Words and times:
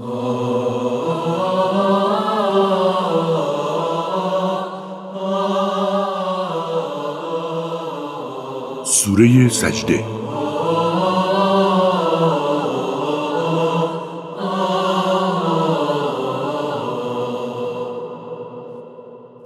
سوره 0.00 0.08
سجده. 9.48 10.04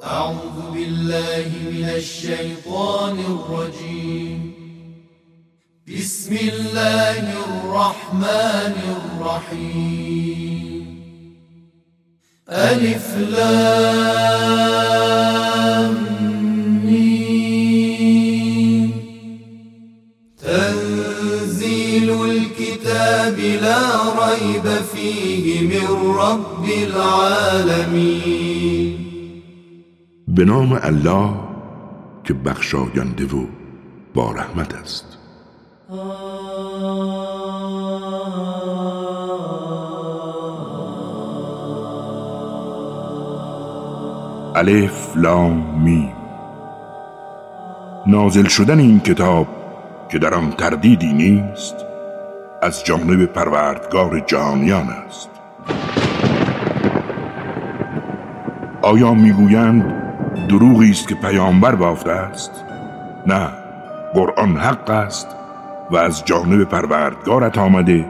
أعوذ 0.04 0.58
بالله 0.74 1.48
من 1.72 1.88
الشيطان 1.98 3.16
الرجيم. 3.18 4.38
بسم 5.88 6.32
الله 6.36 7.24
الرحمن 7.46 8.63
الرحيم 9.52 10.84
ألف 12.50 13.16
لام 13.18 14.34
ميم 16.84 18.24
تنزيل 20.38 22.10
الكتاب 22.10 23.38
لا 23.38 23.82
ريب 24.26 24.66
فيه 24.94 25.46
من 25.68 25.88
رب 26.16 26.64
العالمين 26.88 28.24
به 30.28 30.44
نام 30.44 30.72
الله 30.72 31.34
که 32.24 32.34
بخشاینده 32.34 33.24
و 33.24 33.46
با 34.14 34.32
رحمت 34.32 34.74
است. 34.74 35.18
الف 44.56 45.16
لام 45.16 45.82
میم. 45.84 46.12
نازل 48.06 48.44
شدن 48.44 48.78
این 48.78 49.00
کتاب 49.00 49.46
که 50.08 50.18
در 50.18 50.34
آن 50.34 50.50
تردیدی 50.50 51.12
نیست 51.12 51.74
از 52.62 52.84
جانب 52.84 53.26
پروردگار 53.26 54.20
جهانیان 54.20 54.88
است. 54.88 55.30
آیا 58.82 59.14
می‌گویند 59.14 59.84
دروغی 60.48 60.90
است 60.90 61.08
که 61.08 61.14
پیامبر 61.14 61.74
بافته 61.74 62.12
است؟ 62.12 62.64
نه 63.26 63.48
قرآن 64.14 64.56
حق 64.56 64.90
است 64.90 65.36
و 65.90 65.96
از 65.96 66.24
جانب 66.24 66.64
پروردگارت 66.64 67.58
آمده 67.58 68.06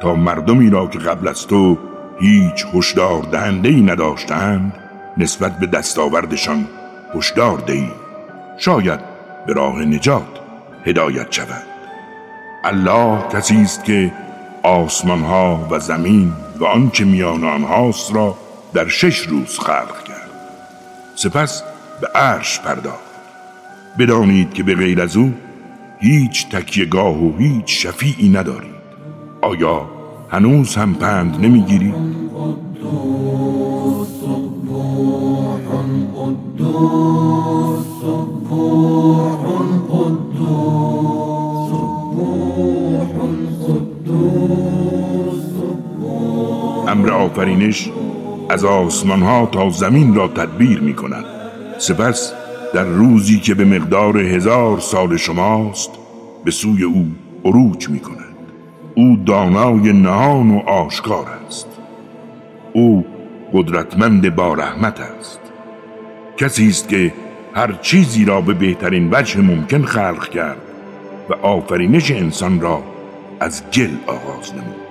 تا 0.00 0.14
مردمی 0.14 0.70
را 0.70 0.86
که 0.86 0.98
قبل 0.98 1.28
از 1.28 1.46
تو 1.46 1.78
هیچ 2.20 2.66
هشدار 2.74 3.22
دهنده 3.22 3.68
ای 3.68 3.80
نداشتند 3.80 4.81
نسبت 5.16 5.58
به 5.58 5.66
دستاوردشان 5.66 6.68
هشدار 7.14 7.58
دهی 7.58 7.90
شاید 8.58 9.00
به 9.46 9.52
راه 9.52 9.78
نجات 9.78 10.40
هدایت 10.84 11.32
شوند 11.32 11.66
الله 12.64 13.28
کسی 13.32 13.56
است 13.56 13.84
که 13.84 14.12
آسمان 14.62 15.22
ها 15.22 15.68
و 15.70 15.78
زمین 15.78 16.32
و 16.58 16.64
آنچه 16.64 17.04
میان 17.04 17.44
آنهاست 17.44 18.14
را 18.14 18.38
در 18.74 18.88
شش 18.88 19.18
روز 19.18 19.58
خلق 19.58 20.04
کرد. 20.04 20.30
سپس 21.14 21.62
به 22.00 22.06
عرش 22.06 22.60
پرداخت. 22.60 23.12
بدانید 23.98 24.54
که 24.54 24.62
به 24.62 24.74
غیر 24.74 25.02
از 25.02 25.16
او 25.16 25.34
هیچ 26.00 26.48
تکیهگاه 26.48 27.24
و 27.24 27.36
هیچ 27.38 27.86
شفیعی 27.86 28.28
ندارید. 28.28 28.72
آیا 29.42 29.90
هنوز 30.30 30.74
هم 30.76 30.94
پند 30.94 31.44
نمی‌گیرید؟ 31.44 31.94
از 48.52 48.64
آسمان 48.64 49.22
ها 49.22 49.46
تا 49.46 49.70
زمین 49.70 50.14
را 50.14 50.28
تدبیر 50.28 50.80
می 50.80 50.94
کند 50.94 51.24
سپس 51.78 52.32
در 52.74 52.84
روزی 52.84 53.40
که 53.40 53.54
به 53.54 53.64
مقدار 53.64 54.18
هزار 54.18 54.80
سال 54.80 55.16
شماست 55.16 55.90
به 56.44 56.50
سوی 56.50 56.82
او 56.82 57.06
عروج 57.44 57.88
می 57.88 58.00
کند 58.00 58.36
او 58.94 59.16
دانای 59.26 59.92
نهان 59.92 60.50
و 60.50 60.58
آشکار 60.58 61.26
است. 61.46 61.66
او 62.72 63.06
قدرتمند 63.52 64.34
با 64.34 64.54
رحمت 64.54 65.00
است. 65.00 65.40
کسی 66.36 66.68
است 66.68 66.88
که 66.88 67.12
هر 67.54 67.72
چیزی 67.72 68.24
را 68.24 68.40
به 68.40 68.54
بهترین 68.54 69.08
وجه 69.12 69.40
ممکن 69.40 69.82
خلق 69.82 70.28
کرد 70.28 70.62
و 71.30 71.34
آفرینش 71.34 72.10
انسان 72.10 72.60
را 72.60 72.82
از 73.40 73.62
گل 73.70 73.90
آغاز 74.06 74.52
نمود. 74.52 74.82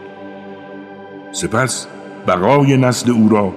سپس 1.31 1.87
بقای 2.27 2.77
نسل 2.77 3.11
او 3.11 3.29
را 3.29 3.53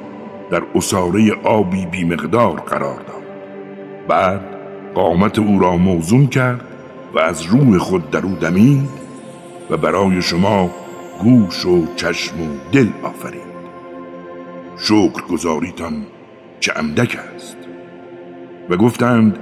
در 0.50 0.62
اساره 0.74 1.32
آبی 1.44 1.86
بیمقدار 1.86 2.60
قرار 2.60 2.96
داد. 2.96 3.22
بعد 4.08 4.40
قامت 4.94 5.38
او 5.38 5.58
را 5.58 5.76
موزون 5.76 6.26
کرد 6.26 6.64
و 7.14 7.18
از 7.18 7.42
روح 7.42 7.78
خود 7.78 8.10
در 8.10 8.22
او 8.22 8.34
دمید 8.34 8.88
و 9.70 9.76
برای 9.76 10.22
شما 10.22 10.70
گوش 11.22 11.66
و 11.66 11.86
چشم 11.96 12.40
و 12.40 12.46
دل 12.72 12.88
آفرید. 13.02 13.54
شکر 14.78 15.22
گذاریتان 15.30 16.06
چه 16.60 16.72
اندک 16.76 17.18
است؟ 17.34 17.56
و 18.70 18.76
گفتند 18.76 19.38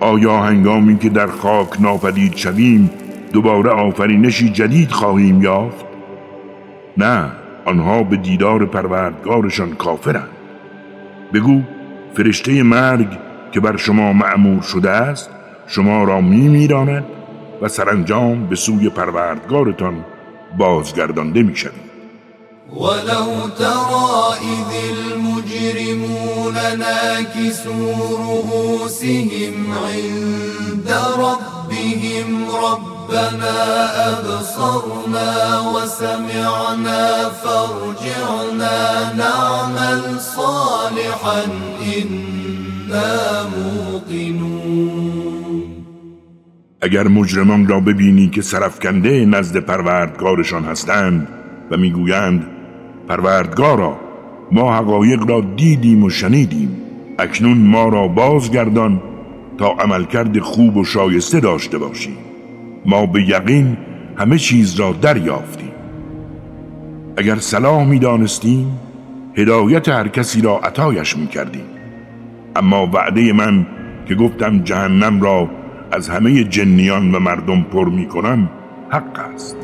آیا 0.00 0.38
هنگامی 0.42 0.98
که 0.98 1.08
در 1.08 1.26
خاک 1.26 1.80
ناپدید 1.80 2.36
شویم 2.36 2.90
دوباره 3.32 3.70
آفرینشی 3.70 4.48
جدید 4.48 4.90
خواهیم 4.90 5.42
یافت؟ 5.42 5.84
نه. 6.96 7.43
آنها 7.64 8.02
به 8.02 8.16
دیدار 8.16 8.66
پروردگارشان 8.66 9.74
کافرند. 9.74 10.28
بگو 11.34 11.62
فرشته 12.14 12.62
مرگ 12.62 13.08
که 13.52 13.60
بر 13.60 13.76
شما 13.76 14.12
معمور 14.12 14.62
شده 14.62 14.90
است 14.90 15.30
شما 15.66 16.04
را 16.04 16.20
می 16.20 16.48
میراند 16.48 17.04
و 17.62 17.68
سرانجام 17.68 18.46
به 18.46 18.56
سوی 18.56 18.88
پروردگارتان 18.88 20.04
بازگردانده 20.58 21.42
می 21.42 21.56
شوید 21.56 21.94
ولو 22.72 23.48
ترى 23.58 24.34
إذ 24.42 24.70
المجرمون 24.98 26.54
ناكسوا 26.78 27.92
رؤوسهم 28.10 29.56
عند 29.72 30.88
ربهم 31.18 32.46
ربنا 33.14 33.58
أبصرنا 34.10 35.32
وسمعنا 35.74 37.30
فارجعنا 37.42 38.78
نعمل 39.16 40.18
صالحا 40.18 41.40
إنا 41.96 43.16
موقنون. 43.54 45.04
اگر 46.80 47.08
مجرمان 47.08 47.68
را 47.68 47.80
ببینی 47.80 48.28
که 48.28 48.42
سرفکنده 48.42 49.24
نزد 49.24 49.56
پروردگارشان 49.56 50.64
هستند 50.64 51.28
و 51.70 51.76
می‌گویند 51.76 52.46
پروردگارا 53.08 53.96
ما 54.52 54.74
حقایق 54.76 55.30
را 55.30 55.40
دیدیم 55.56 56.04
و 56.04 56.10
شنیدیم. 56.10 56.76
اکنون 57.18 57.58
ما 57.58 57.88
را 57.88 58.08
بازگردان 58.08 59.02
تا 59.58 59.66
عملکرد 59.66 60.38
خوب 60.38 60.76
و 60.76 60.84
شایسته 60.84 61.40
داشته 61.40 61.78
باشیم. 61.78 62.16
ما 62.86 63.06
به 63.06 63.22
یقین 63.22 63.76
همه 64.16 64.38
چیز 64.38 64.74
را 64.74 64.92
دریافتیم. 64.92 65.72
اگر 67.16 67.36
صلاح 67.36 67.84
می 67.84 67.98
دانستیم 67.98 68.78
هدایت 69.36 69.88
هر 69.88 70.08
کسی 70.08 70.40
را 70.40 70.58
عطایش 70.58 71.16
می 71.16 71.26
کردیم 71.26 71.64
اما 72.56 72.86
وعده 72.86 73.32
من 73.32 73.66
که 74.08 74.14
گفتم 74.14 74.58
جهنم 74.58 75.22
را 75.22 75.50
از 75.92 76.08
همه 76.08 76.44
جنیان 76.44 77.14
و 77.14 77.18
مردم 77.18 77.62
پر 77.62 77.88
می 77.88 78.06
کنم 78.06 78.50
حق 78.90 79.18
است. 79.34 79.56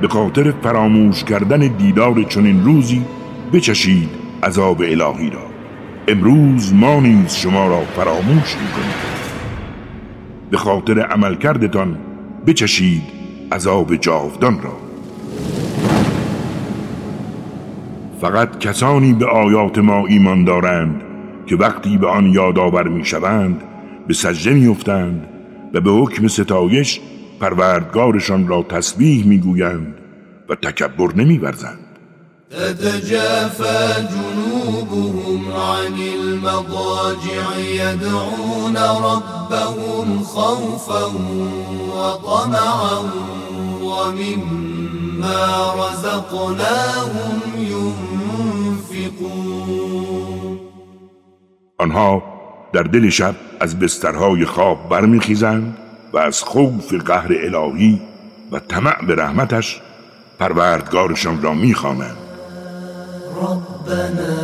به 0.00 0.08
خاطر 0.08 0.54
فراموش 0.62 1.24
کردن 1.24 1.58
دیدار 1.58 2.22
چنین 2.22 2.64
روزی 2.64 3.02
بچشید 3.52 4.08
عذاب 4.42 4.80
الهی 4.80 5.30
را. 5.30 5.49
امروز 6.08 6.74
ما 6.74 7.00
نیز 7.00 7.34
شما 7.34 7.66
را 7.68 7.80
فراموش 7.80 8.56
می‌کنیم. 8.56 8.94
به 10.50 10.56
خاطر 10.56 11.00
عمل 11.00 11.34
کردتان 11.34 11.98
بچشید 12.46 13.02
عذاب 13.52 13.96
جاودان 13.96 14.62
را. 14.62 14.76
فقط 18.20 18.58
کسانی 18.58 19.12
به 19.12 19.26
آیات 19.26 19.78
ما 19.78 20.06
ایمان 20.06 20.44
دارند 20.44 21.02
که 21.46 21.56
وقتی 21.56 21.98
به 21.98 22.06
آن 22.06 22.26
یادآور 22.26 22.88
می‌شوند 22.88 23.62
به 24.06 24.14
سجده 24.14 24.54
میافتند 24.54 25.26
و 25.74 25.80
به 25.80 25.90
حکم 25.90 26.28
ستایش 26.28 27.00
پروردگارشان 27.40 28.48
را 28.48 28.62
تسبیح 28.62 29.26
می‌گویند 29.26 29.94
و 30.48 30.54
تکبر 30.54 31.14
نمیورزند. 31.16 31.89
تتجافى 32.50 34.08
جنوبهم 34.10 35.52
عن 35.52 35.94
المضاجع 35.94 37.58
يدعون 37.58 38.76
ربهم 38.76 40.22
خوفا 40.22 41.04
وطمعا 41.96 42.98
ومما 43.82 45.74
رزقناهم 45.74 47.40
ينفقون. 48.78 49.40
آنها 51.78 52.22
در 52.72 52.82
دل 52.82 53.10
شب 53.10 53.34
از 53.60 53.78
بسترهای 53.78 54.44
خواب 54.44 54.88
برمیخیزند 54.88 55.78
و 56.12 56.18
از 56.18 56.42
خوف 56.42 56.94
قهر 56.94 57.32
الهی 57.32 58.00
و 58.52 58.58
طمع 58.58 59.04
به 59.06 59.14
رحمتش 59.14 59.80
پروردگارشان 60.38 61.42
را 61.42 61.54
می‌خوانند. 61.54 62.29
ربنا 63.40 64.36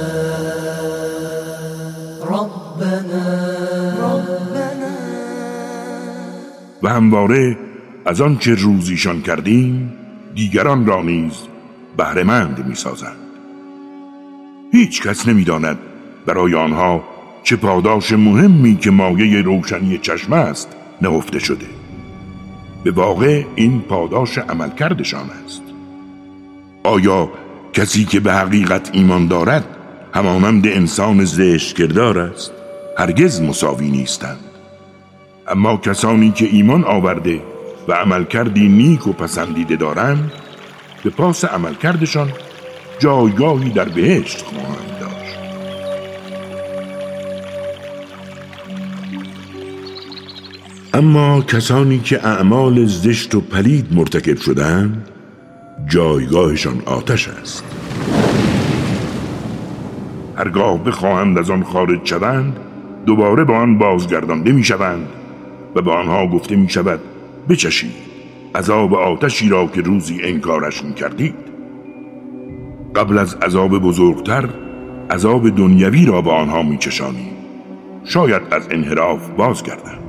ربنا 2.20 3.28
ربنا. 3.98 4.96
و 6.82 6.88
همواره 6.88 7.56
از 8.06 8.20
آنچه 8.20 8.54
روزیشان 8.54 9.22
کردیم 9.22 9.92
دیگران 10.34 10.86
را 10.86 11.02
نیز 11.02 11.32
بهرهمند 11.96 12.66
می‌سازند. 12.66 13.16
هیچ 14.72 15.02
کس 15.02 15.28
نمی‌داند 15.28 15.78
برای 16.26 16.54
آنها 16.54 17.04
چه 17.42 17.56
پاداش 17.56 18.12
مهمی 18.12 18.76
که 18.76 18.90
مایه 18.90 19.42
روشنی 19.42 19.98
چشم 19.98 20.32
است 20.32 20.68
نهفته 21.02 21.38
شده. 21.38 21.66
به 22.84 22.90
واقع 22.90 23.44
این 23.54 23.80
پاداش 23.80 24.38
عملکردشان 24.38 25.30
است. 25.44 25.62
آیا 26.84 27.28
کسی 27.76 28.04
که 28.04 28.20
به 28.20 28.32
حقیقت 28.32 28.90
ایمان 28.92 29.28
دارد 29.28 29.64
همانند 30.14 30.66
انسان 30.66 31.24
زشت 31.24 31.76
کردار 31.76 32.18
است. 32.18 32.52
هرگز 32.98 33.42
مساوی 33.42 33.90
نیستند. 33.90 34.40
اما 35.48 35.76
کسانی 35.76 36.30
که 36.30 36.48
ایمان 36.52 36.84
آورده 36.84 37.42
و 37.88 37.92
عملکردی 37.92 38.68
نیک 38.68 39.06
و 39.06 39.12
پسندیده 39.12 39.76
دارند 39.76 40.32
به 41.04 41.10
پاس 41.10 41.44
عملکردشان 41.44 42.32
جایگاهی 42.98 43.70
در 43.70 43.88
بهشت 43.88 44.42
خواهند 44.42 44.98
داشت. 45.00 45.38
اما 50.94 51.42
کسانی 51.42 51.98
که 51.98 52.26
اعمال 52.26 52.86
زشت 52.86 53.34
و 53.34 53.40
پلید 53.40 53.86
مرتکب 53.94 54.40
شدند 54.40 55.08
جایگاهشان 55.88 56.82
آتش 56.86 57.28
است. 57.28 57.64
هرگاه 60.36 60.84
بخواهند 60.84 61.38
از 61.38 61.50
آن 61.50 61.62
خارج 61.62 62.00
شوند 62.04 62.60
دوباره 63.06 63.44
به 63.44 63.52
آن 63.52 63.78
بازگردانده 63.78 64.52
می 64.52 64.64
شوند 64.64 65.08
و 65.74 65.82
به 65.82 65.92
آنها 65.92 66.26
گفته 66.26 66.56
می 66.56 66.68
شود 66.68 67.00
بچشید 67.48 67.94
عذاب 68.54 68.94
آتشی 68.94 69.48
را 69.48 69.66
که 69.66 69.80
روزی 69.80 70.20
انکارش 70.22 70.84
می 70.84 70.94
کردید. 70.94 71.34
قبل 72.94 73.18
از 73.18 73.34
عذاب 73.34 73.78
بزرگتر 73.78 74.48
عذاب 75.10 75.50
دنیوی 75.50 76.06
را 76.06 76.22
به 76.22 76.30
آنها 76.30 76.62
می 76.62 76.78
چشانید 76.78 77.36
شاید 78.04 78.42
از 78.50 78.68
انحراف 78.70 79.28
بازگردند. 79.28 80.02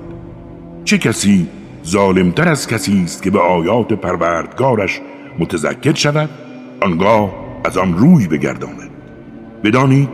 چه 0.85 0.97
کسی 0.97 1.47
ظالمتر 1.85 2.47
از 2.47 2.67
کسی 2.67 3.03
است 3.03 3.23
که 3.23 3.31
به 3.31 3.39
آیات 3.39 3.93
پروردگارش 3.93 5.01
متذکر 5.39 5.93
شود 5.93 6.29
آنگاه 6.81 7.33
از 7.65 7.77
آن 7.77 7.97
روی 7.97 8.27
بگرداند. 8.27 8.89
بدانید 9.63 10.09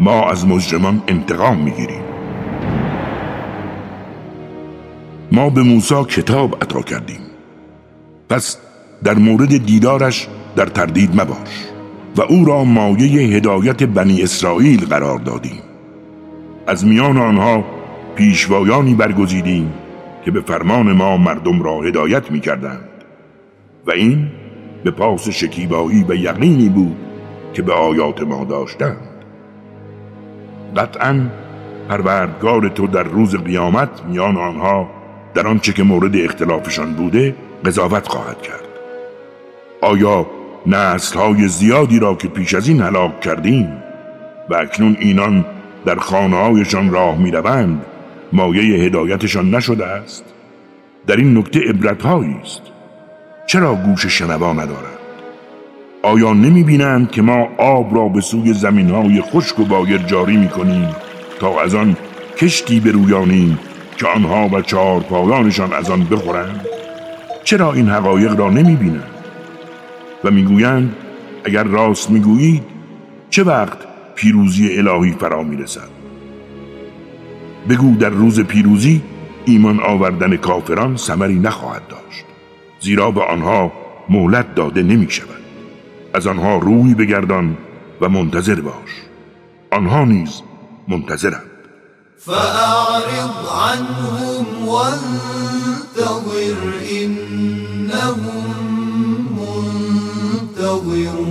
ما 0.00 0.30
از 0.30 0.46
مجرمان 0.46 1.02
انتقام 1.08 1.58
می‌گیریم. 1.58 2.02
ما 5.32 5.50
به 5.50 5.62
موسی 5.62 6.04
کتاب 6.04 6.54
عطا 6.62 6.80
کردیم. 6.82 7.20
پس 8.28 8.58
در 9.04 9.14
مورد 9.14 9.66
دیدارش 9.66 10.28
در 10.56 10.66
تردید 10.66 11.20
مباش 11.20 11.66
و 12.16 12.22
او 12.22 12.44
را 12.44 12.64
مایه 12.64 13.36
هدایت 13.36 13.82
بنی 13.82 14.22
اسرائیل 14.22 14.86
قرار 14.86 15.18
دادیم. 15.18 15.62
از 16.66 16.86
میان 16.86 17.18
آنها 17.18 17.64
پیشوایانی 18.14 18.94
برگزیدیم 18.94 19.72
که 20.24 20.30
به 20.30 20.40
فرمان 20.40 20.92
ما 20.92 21.16
مردم 21.16 21.62
را 21.62 21.80
هدایت 21.80 22.30
می 22.30 22.40
کردند 22.40 22.88
و 23.86 23.90
این 23.90 24.28
به 24.84 24.90
پاس 24.90 25.28
شکیبایی 25.28 26.04
و 26.08 26.14
یقینی 26.14 26.68
بود 26.68 26.96
که 27.54 27.62
به 27.62 27.72
آیات 27.72 28.22
ما 28.22 28.44
داشتند. 28.44 29.08
قطعا 30.76 31.26
پروردگار 31.88 32.68
تو 32.68 32.86
در 32.86 33.02
روز 33.02 33.36
قیامت 33.36 34.04
میان 34.08 34.36
آنها 34.36 34.90
در 35.34 35.46
آنچه 35.46 35.72
که 35.72 35.82
مورد 35.82 36.16
اختلافشان 36.16 36.94
بوده 36.94 37.36
قضاوت 37.64 38.08
خواهد 38.08 38.42
کرد. 38.42 38.68
آیا 39.80 40.26
نسل 40.66 41.18
های 41.18 41.48
زیادی 41.48 41.98
را 41.98 42.14
که 42.14 42.28
پیش 42.28 42.54
از 42.54 42.68
این 42.68 42.80
هلاک 42.80 43.20
کردیم 43.20 43.68
و 44.50 44.54
اکنون 44.54 44.96
اینان 45.00 45.44
در 45.84 45.96
خانه 45.96 46.36
هایشان 46.36 46.90
راه 46.90 47.18
می 47.18 47.30
روند 47.30 47.86
مایه 48.32 48.84
هدایتشان 48.84 49.54
نشده 49.54 49.86
است؟ 49.86 50.24
در 51.06 51.16
این 51.16 51.38
نکته 51.38 51.60
عبرت 51.60 52.06
است. 52.06 52.71
چرا 53.46 53.74
گوش 53.74 54.06
شنوا 54.06 54.52
ندارند؟ 54.52 54.98
آیا 56.02 56.32
نمی 56.32 56.62
بینند 56.62 57.10
که 57.10 57.22
ما 57.22 57.48
آب 57.58 57.96
را 57.96 58.08
به 58.08 58.20
سوی 58.20 58.52
زمین 58.52 58.90
های 58.90 59.20
خشک 59.20 59.60
و 59.60 59.64
بایر 59.64 59.98
جاری 59.98 60.36
می 60.36 60.48
کنیم 60.48 60.88
تا 61.40 61.62
از 61.62 61.74
آن 61.74 61.96
کشتی 62.36 62.80
برویانیم 62.80 63.58
که 63.96 64.06
آنها 64.06 64.48
و 64.52 64.62
چهار 64.62 65.00
پایانشان 65.00 65.72
از 65.72 65.90
آن 65.90 66.04
بخورند؟ 66.04 66.66
چرا 67.44 67.72
این 67.72 67.88
حقایق 67.88 68.38
را 68.38 68.50
نمی 68.50 68.76
بینند 68.76 69.14
و 70.24 70.30
می‌گویند 70.30 70.96
اگر 71.44 71.64
راست 71.64 72.10
می‌گویید 72.10 72.62
چه 73.30 73.44
وقت 73.44 73.78
پیروزی 74.14 74.78
الهی 74.78 75.12
فرا 75.12 75.42
می‌رسد؟ 75.42 75.88
بگو 77.68 77.96
در 77.96 78.08
روز 78.08 78.40
پیروزی 78.40 79.02
ایمان 79.44 79.80
آوردن 79.80 80.36
کافران 80.36 80.96
ثمری 80.96 81.38
نخواهد 81.38 81.82
داشت. 81.88 82.24
زیرا 82.82 83.10
به 83.10 83.22
آنها 83.22 83.72
مهلت 84.08 84.54
داده 84.54 84.82
نمی 84.82 85.10
شود. 85.10 85.42
از 86.14 86.26
آنها 86.26 86.56
روی 86.56 86.94
بگردان 86.94 87.56
و 88.00 88.08
منتظر 88.08 88.60
باش. 88.60 89.02
آنها 89.70 90.04
نیز 90.04 90.42
منتظرند. 90.88 91.42
فأعرض 92.18 93.30
عنهم 93.48 94.68
وانتظر 94.68 96.56
إنهم 97.02 98.44
منتظرون. 100.56 101.22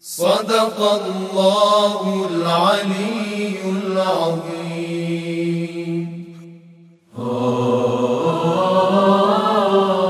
صدق 0.00 0.80
الله 0.80 2.26
العلي 2.30 3.56
العظيم. 3.86 5.08